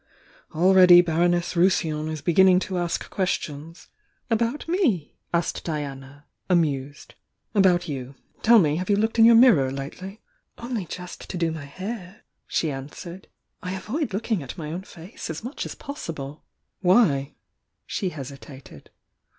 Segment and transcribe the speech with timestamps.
[0.55, 3.89] Already Baron ess Rousillon is beginning to ask questions"
[4.31, 7.13] "About me?" asked Diana, amused.
[7.53, 8.15] "About you.
[8.41, 10.19] Tell me, have you looked in your mirror lately?"
[10.57, 13.27] "Only just to do my hair," she answered.
[13.61, 16.43] "I avoid looking at my own face as much as possible."
[16.79, 17.35] "Why?"
[17.85, 18.89] She hesitated.